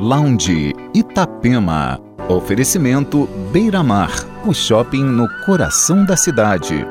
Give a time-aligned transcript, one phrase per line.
[0.00, 2.00] Lounge Itapema.
[2.26, 4.10] Oferecimento Beira Mar,
[4.46, 6.86] o shopping no coração da cidade.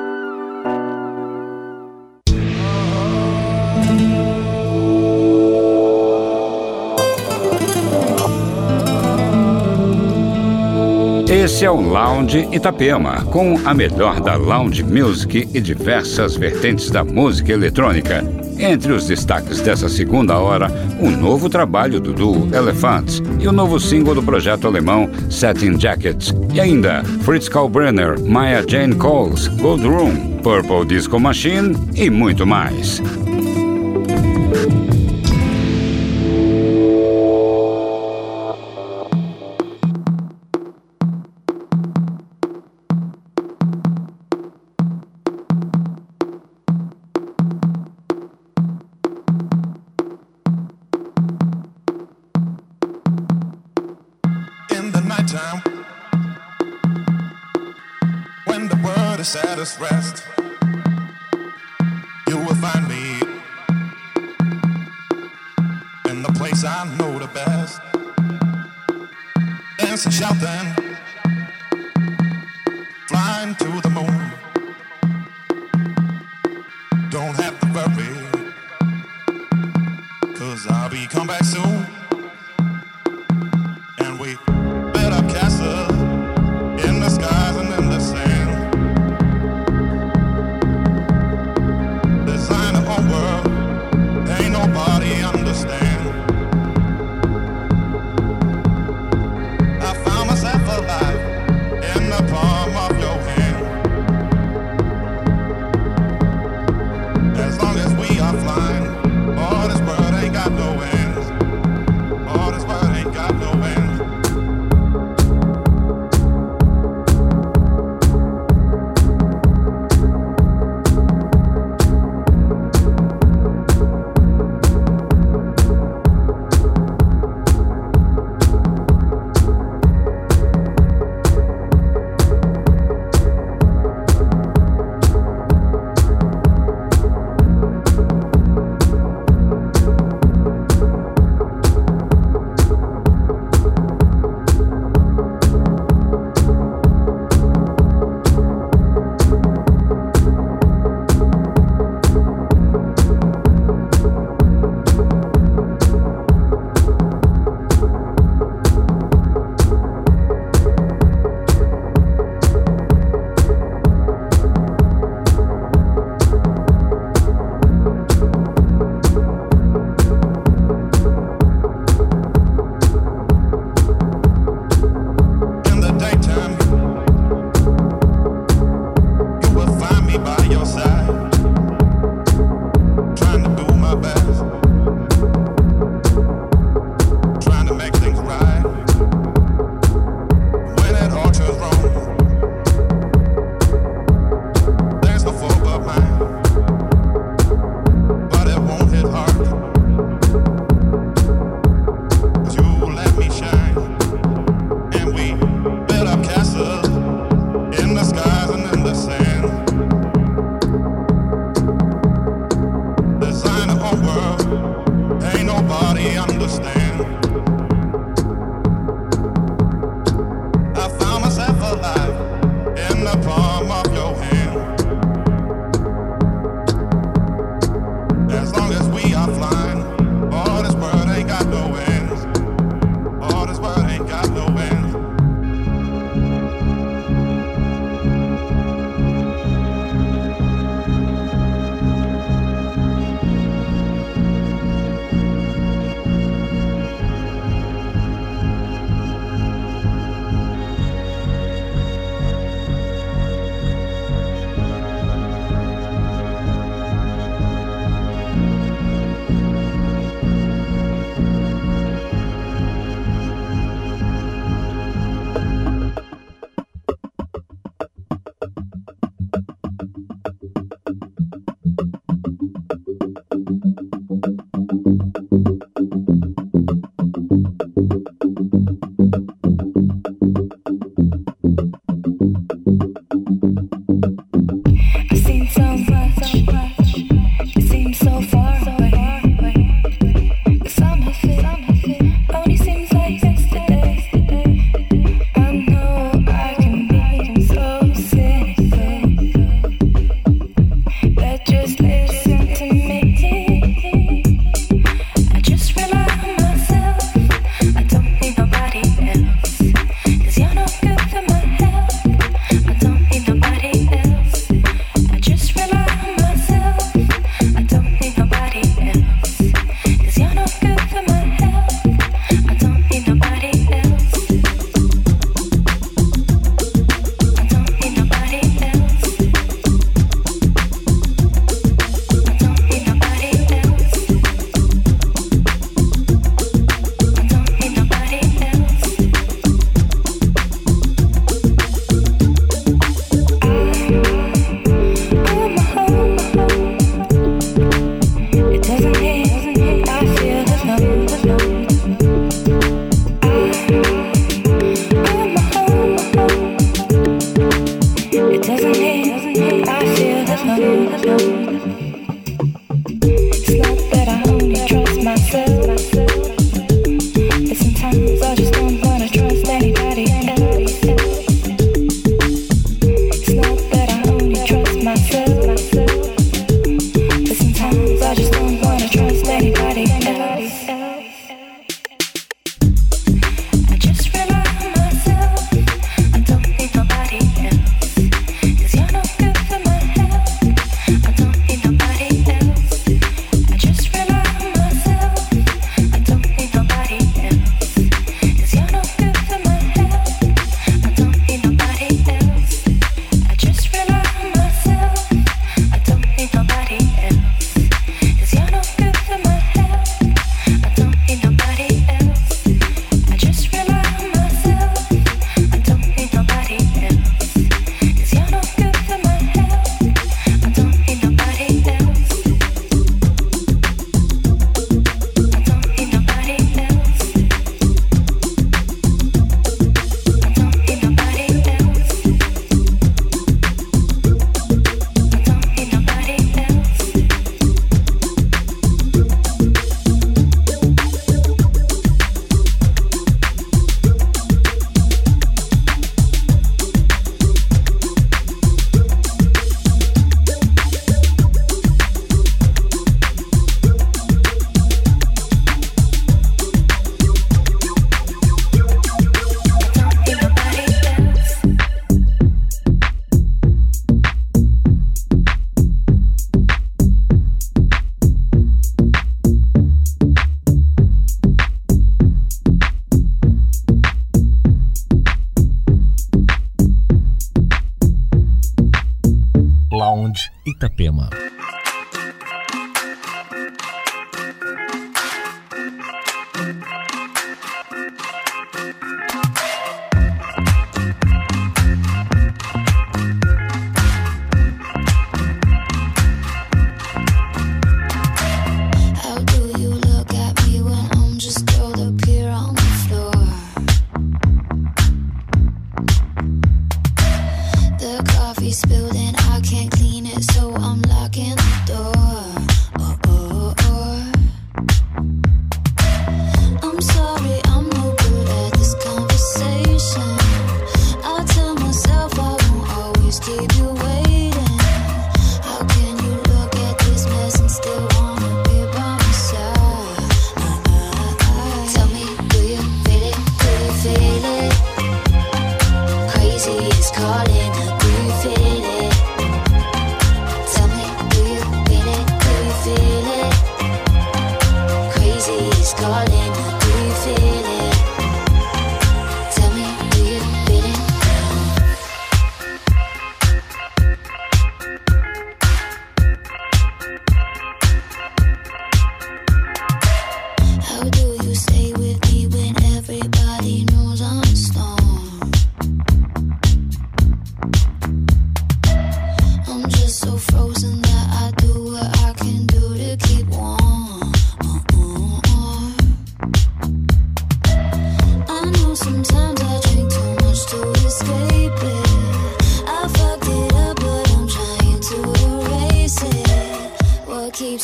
[11.28, 17.04] Esse é o Lounge Itapema, com a melhor da lounge music e diversas vertentes da
[17.04, 18.24] música eletrônica.
[18.60, 20.70] Entre os destaques dessa segunda hora,
[21.00, 26.34] o novo trabalho do duo Elephants e o novo single do projeto alemão Satin Jackets.
[26.54, 33.02] E ainda Fritz Kalbrenner, Maya Jane Coles, Gold Room, Purple Disco Machine e muito mais.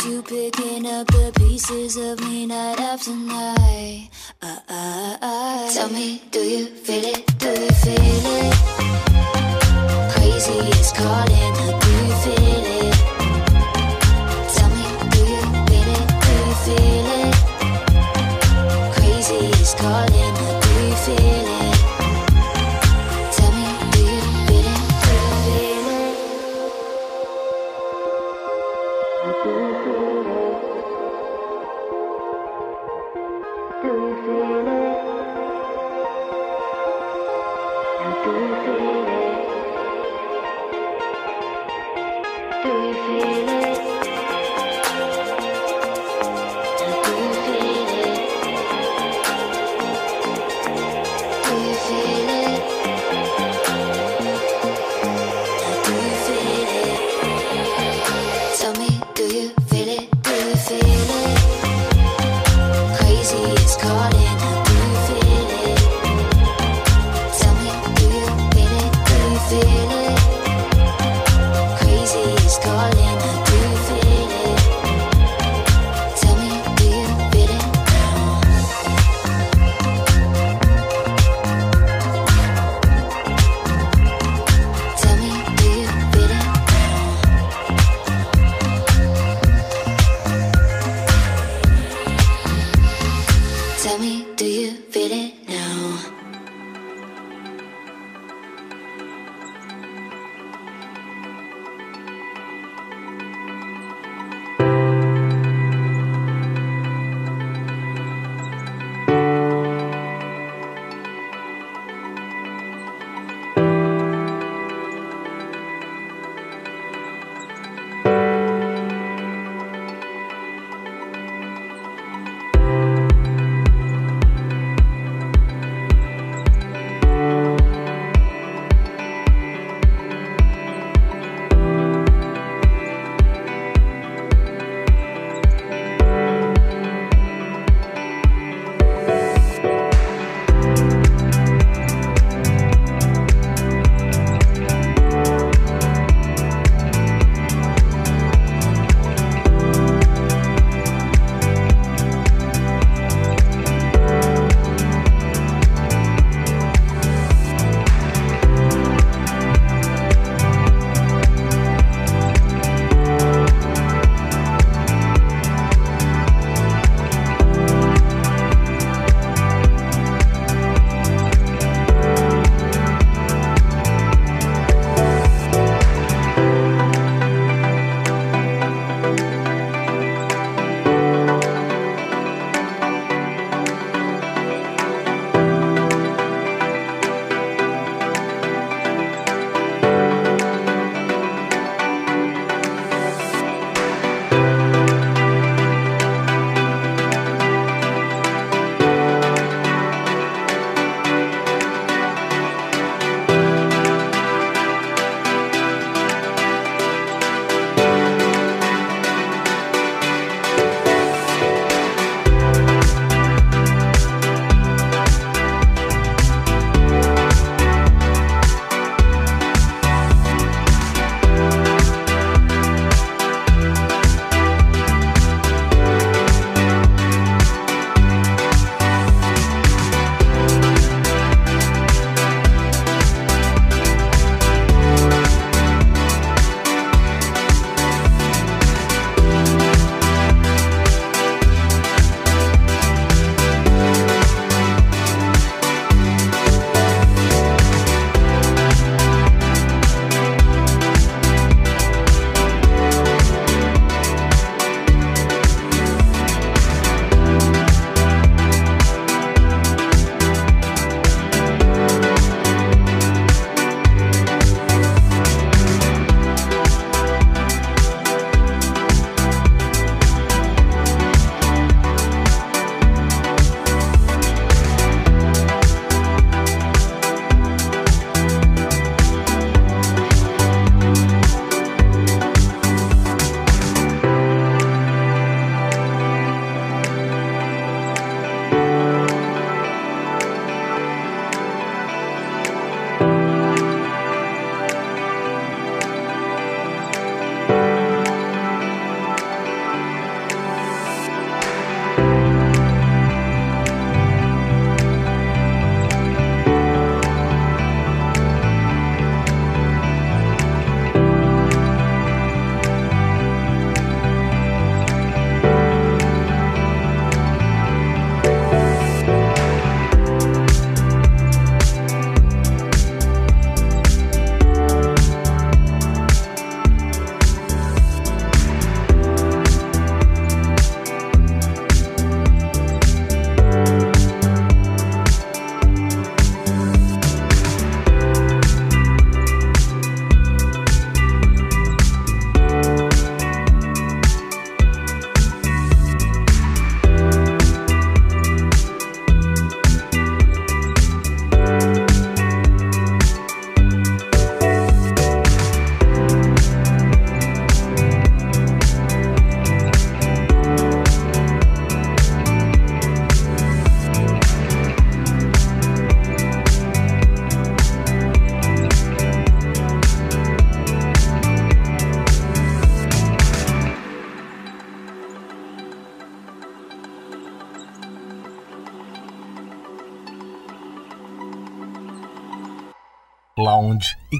[0.04, 4.10] you picking up the pieces of me night after night.
[4.42, 5.74] Uh, uh, uh.
[5.74, 7.26] Tell me, do you feel it?
[7.38, 8.56] Do you feel it?
[10.12, 11.54] Crazy is calling.
[11.80, 12.65] Do you feel it?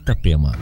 [0.06, 0.54] Itapema.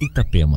[0.00, 0.56] Itapema.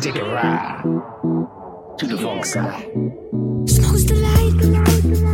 [0.00, 2.84] and take a ride to the funk side.
[3.66, 5.29] Smoke's the light.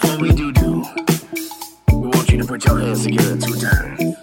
[0.00, 0.84] before we do do,
[1.92, 4.17] we want you to put your hands together two times.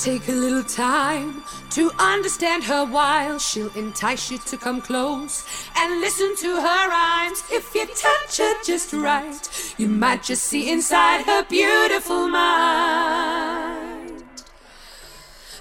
[0.00, 5.44] Take a little time to understand her while she'll entice you to come close
[5.76, 7.42] and listen to her rhymes.
[7.52, 14.22] If you touch her just right, you might just see inside her beautiful mind.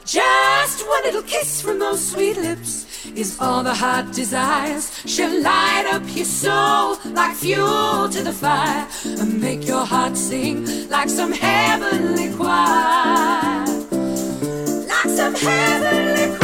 [0.06, 2.86] Just one little kiss from those sweet lips
[3.16, 4.92] is all the heart desires.
[5.06, 10.90] She'll light up your soul like fuel to the fire and make your heart sing
[10.90, 13.59] like some heavenly choir
[15.20, 16.39] of heavenly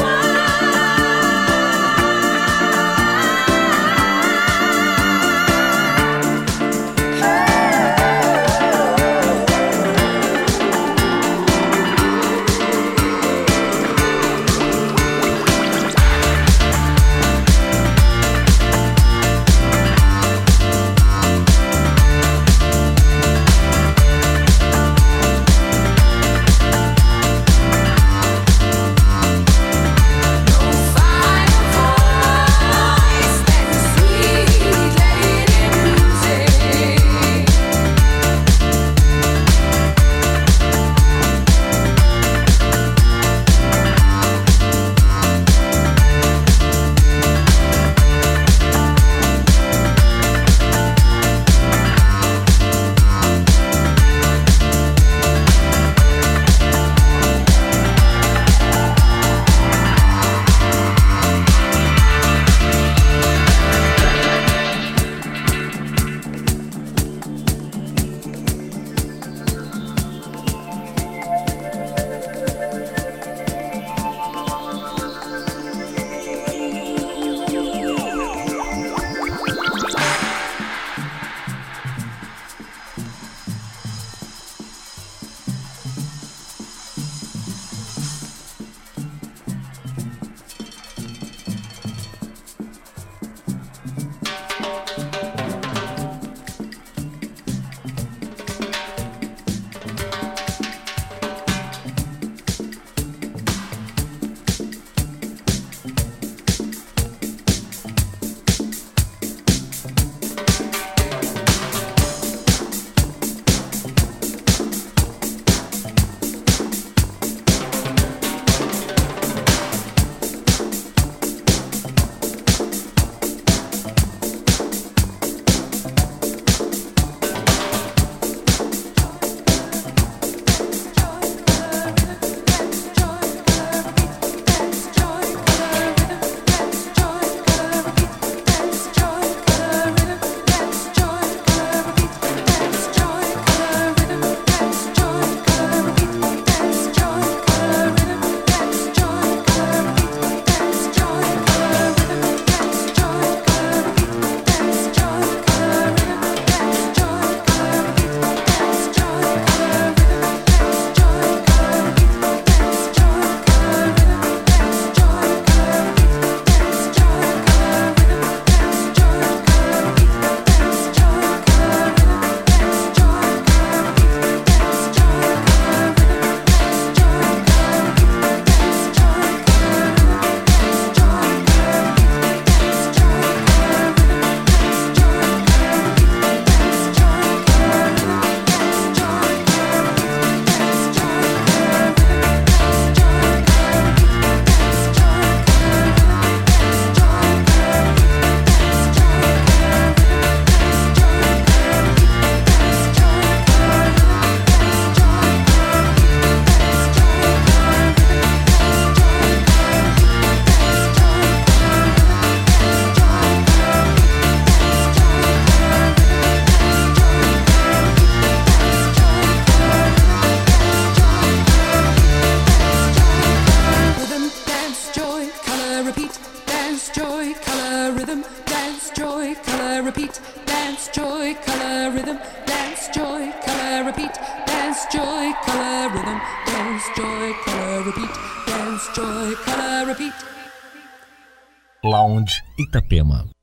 [242.76, 243.35] Itapema.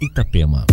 [0.00, 0.66] Itapema.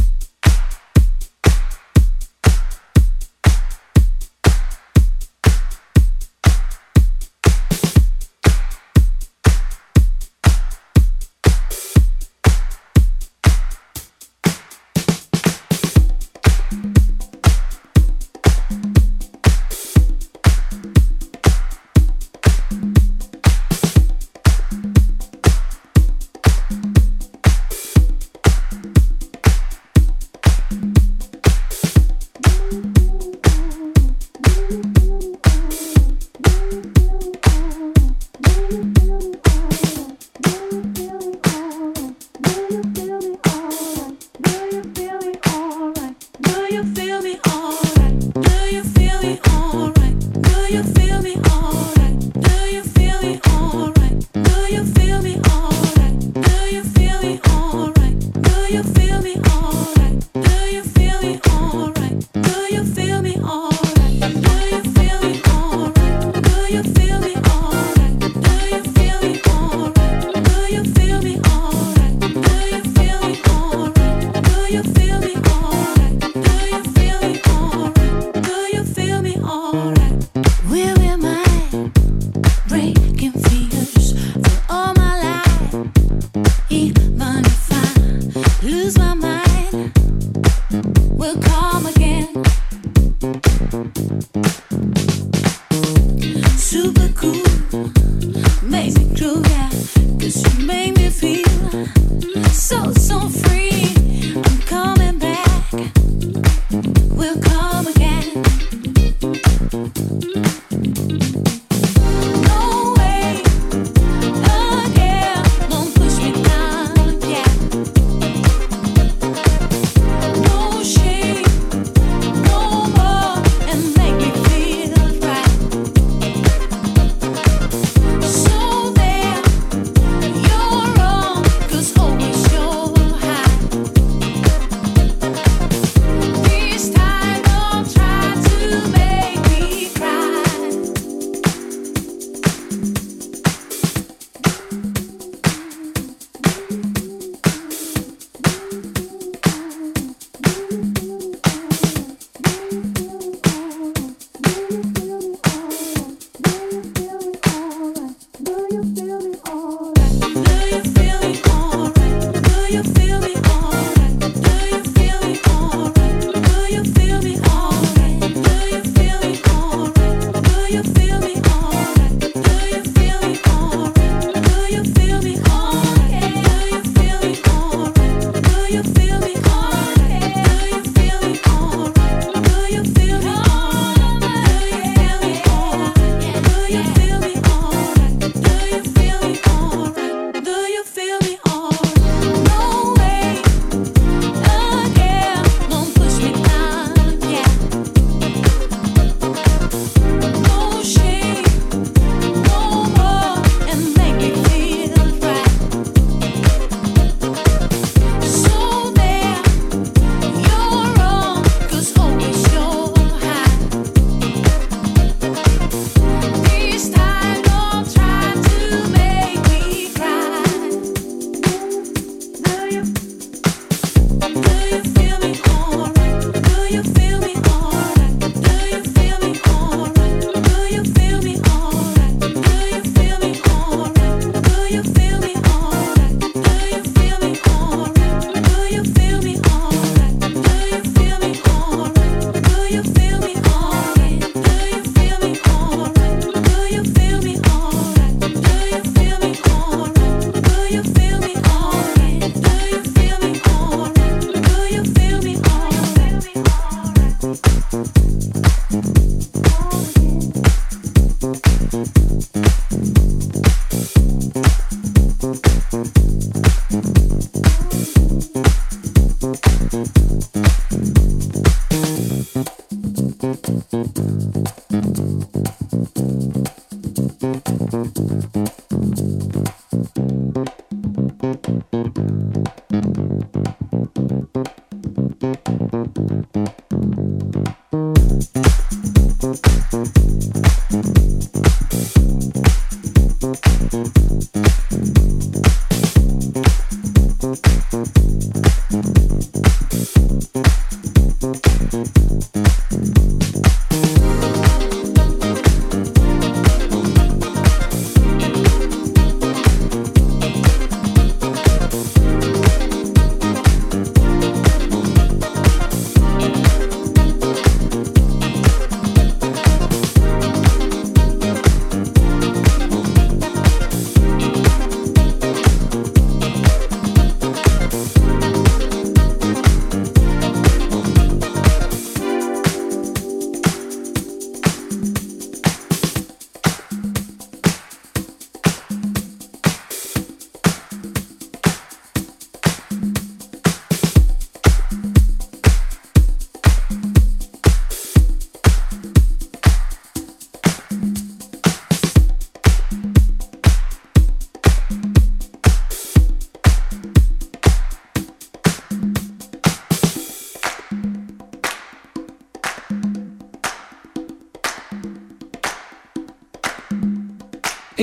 [269.85, 270.44] Mm-hmm.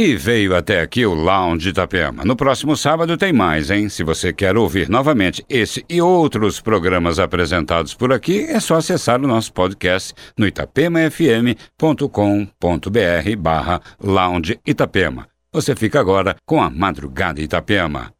[0.04, 2.24] E veio até aqui o Lounge Itapema.
[2.24, 3.88] No próximo sábado tem mais, hein?
[3.88, 9.20] Se você quer ouvir novamente esse e outros programas apresentados por aqui, é só acessar
[9.20, 15.28] o nosso podcast no itapemafm.com.br barra Lounge Itapema.
[15.52, 18.12] Você fica agora com a Madrugada Itapema.